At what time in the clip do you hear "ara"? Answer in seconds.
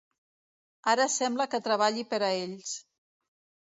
0.95-1.07